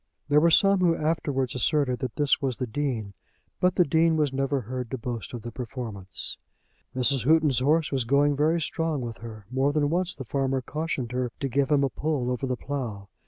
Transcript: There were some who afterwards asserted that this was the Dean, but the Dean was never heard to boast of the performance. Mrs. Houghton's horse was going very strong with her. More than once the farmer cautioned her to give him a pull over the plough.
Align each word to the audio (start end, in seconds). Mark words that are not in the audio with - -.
There 0.29 0.39
were 0.41 0.49
some 0.49 0.79
who 0.79 0.95
afterwards 0.95 1.53
asserted 1.53 1.99
that 1.99 2.15
this 2.15 2.41
was 2.41 2.57
the 2.57 2.65
Dean, 2.65 3.13
but 3.59 3.75
the 3.75 3.85
Dean 3.85 4.17
was 4.17 4.33
never 4.33 4.61
heard 4.61 4.89
to 4.89 4.97
boast 4.97 5.31
of 5.31 5.43
the 5.43 5.51
performance. 5.51 6.39
Mrs. 6.95 7.23
Houghton's 7.25 7.59
horse 7.59 7.91
was 7.91 8.03
going 8.03 8.35
very 8.35 8.59
strong 8.59 9.01
with 9.01 9.17
her. 9.17 9.45
More 9.51 9.71
than 9.71 9.91
once 9.91 10.15
the 10.15 10.25
farmer 10.25 10.59
cautioned 10.63 11.11
her 11.11 11.31
to 11.39 11.47
give 11.47 11.69
him 11.69 11.83
a 11.83 11.89
pull 11.91 12.31
over 12.31 12.47
the 12.47 12.57
plough. 12.57 13.09